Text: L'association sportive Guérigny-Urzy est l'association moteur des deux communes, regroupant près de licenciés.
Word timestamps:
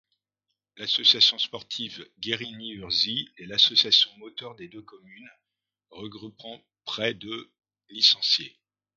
L'association 0.77 1.37
sportive 1.37 2.09
Guérigny-Urzy 2.19 3.29
est 3.37 3.45
l'association 3.45 4.09
moteur 4.17 4.55
des 4.55 4.67
deux 4.67 4.81
communes, 4.81 5.29
regroupant 5.91 6.59
près 6.85 7.13
de 7.13 7.51
licenciés. 7.89 8.57